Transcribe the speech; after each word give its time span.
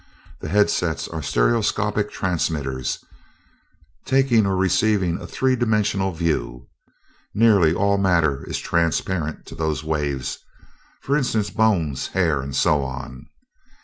The 0.39 0.49
headsets 0.49 1.07
are 1.07 1.21
stereoscopic 1.21 2.09
transmitters, 2.09 3.05
taking 4.03 4.47
or 4.47 4.55
receiving 4.55 5.21
a 5.21 5.27
three 5.27 5.55
dimensional 5.55 6.11
view. 6.11 6.65
Nearly 7.35 7.75
all 7.75 7.99
matter 7.99 8.43
is 8.45 8.57
transparent 8.57 9.45
to 9.45 9.53
those 9.53 9.83
waves; 9.83 10.39
for 11.03 11.15
instance 11.15 11.51
bones, 11.51 12.07
hair, 12.07 12.41
and 12.41 12.55
so 12.55 12.81
on. 12.81 13.27